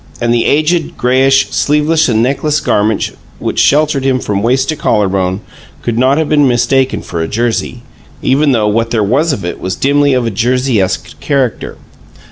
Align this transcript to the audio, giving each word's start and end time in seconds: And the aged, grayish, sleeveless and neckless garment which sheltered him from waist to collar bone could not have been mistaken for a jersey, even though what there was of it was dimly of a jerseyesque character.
And 0.19 0.33
the 0.33 0.45
aged, 0.45 0.97
grayish, 0.97 1.51
sleeveless 1.51 2.09
and 2.09 2.23
neckless 2.23 2.59
garment 2.59 3.11
which 3.37 3.59
sheltered 3.59 4.03
him 4.03 4.19
from 4.19 4.41
waist 4.41 4.67
to 4.69 4.75
collar 4.75 5.07
bone 5.07 5.41
could 5.83 5.95
not 5.95 6.17
have 6.17 6.27
been 6.27 6.47
mistaken 6.47 7.03
for 7.03 7.21
a 7.21 7.27
jersey, 7.27 7.83
even 8.19 8.51
though 8.51 8.67
what 8.67 8.89
there 8.89 9.03
was 9.03 9.31
of 9.31 9.45
it 9.45 9.59
was 9.59 9.75
dimly 9.75 10.13
of 10.15 10.25
a 10.25 10.31
jerseyesque 10.31 11.19
character. 11.19 11.77